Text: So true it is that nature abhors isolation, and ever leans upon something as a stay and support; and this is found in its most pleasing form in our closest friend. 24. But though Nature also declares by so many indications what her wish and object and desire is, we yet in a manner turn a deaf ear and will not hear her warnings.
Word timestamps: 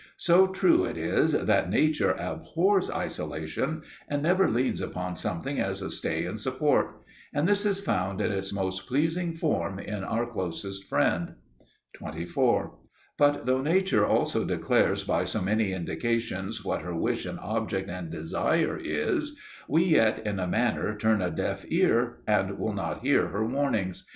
So 0.17 0.47
true 0.47 0.83
it 0.85 0.97
is 0.97 1.33
that 1.33 1.69
nature 1.69 2.15
abhors 2.17 2.89
isolation, 2.89 3.83
and 4.07 4.25
ever 4.25 4.49
leans 4.49 4.81
upon 4.81 5.13
something 5.15 5.59
as 5.59 5.83
a 5.83 5.91
stay 5.91 6.25
and 6.25 6.39
support; 6.41 7.03
and 7.35 7.47
this 7.47 7.67
is 7.67 7.81
found 7.81 8.19
in 8.19 8.31
its 8.31 8.51
most 8.51 8.87
pleasing 8.87 9.35
form 9.35 9.77
in 9.77 10.03
our 10.03 10.25
closest 10.25 10.85
friend. 10.85 11.35
24. 11.93 12.75
But 13.15 13.45
though 13.45 13.61
Nature 13.61 14.03
also 14.07 14.43
declares 14.43 15.03
by 15.03 15.23
so 15.23 15.39
many 15.39 15.71
indications 15.71 16.65
what 16.65 16.81
her 16.81 16.95
wish 16.95 17.27
and 17.27 17.37
object 17.39 17.87
and 17.87 18.09
desire 18.09 18.77
is, 18.83 19.35
we 19.67 19.83
yet 19.83 20.25
in 20.25 20.39
a 20.39 20.47
manner 20.47 20.97
turn 20.97 21.21
a 21.21 21.29
deaf 21.29 21.63
ear 21.67 22.23
and 22.25 22.57
will 22.57 22.73
not 22.73 23.01
hear 23.01 23.27
her 23.27 23.45
warnings. 23.45 24.03